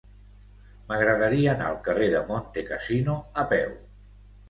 M'agradaria 0.87 1.53
anar 1.53 1.69
al 1.73 1.79
carrer 1.89 2.09
de 2.17 2.25
Montecassino 2.33 3.23
a 3.45 3.49
peu. 3.57 3.81